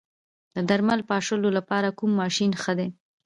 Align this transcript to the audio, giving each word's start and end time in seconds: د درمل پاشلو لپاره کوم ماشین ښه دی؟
د 0.55 0.57
درمل 0.69 0.99
پاشلو 1.09 1.49
لپاره 1.57 1.95
کوم 1.97 2.11
ماشین 2.21 2.51
ښه 2.61 2.73
دی؟ 2.79 2.87